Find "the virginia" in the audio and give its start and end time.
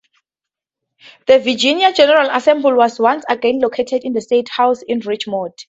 1.27-1.93